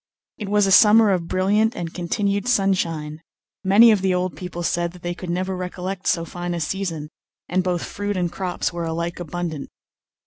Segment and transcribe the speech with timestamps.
[0.39, 3.19] It was a summer of brilliant and continued sunshine;
[3.63, 7.09] many of the old people said that they could never recollect so fine a season,
[7.47, 9.69] and both fruit and crops were alike abundant.